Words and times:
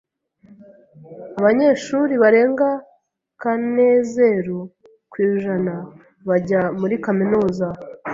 Abanyeshuri 1.39 2.13
barenga 2.23 2.69
kanezeru 3.41 4.59
ku 5.11 5.15
ijana 5.29 5.73
bajya 6.29 6.61
muri 6.79 6.95
kaminuza. 7.05 7.67